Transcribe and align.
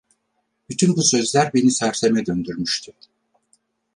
Bütün 0.69 0.95
bu 0.95 1.03
sözler 1.03 1.53
beni 1.53 1.71
serseme 1.71 2.25
döndürmüştü. 2.25 2.93